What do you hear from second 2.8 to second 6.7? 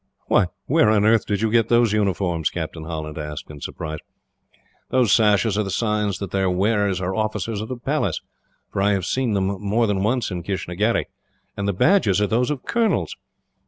Holland asked, in surprise. "Those sashes are the signs that their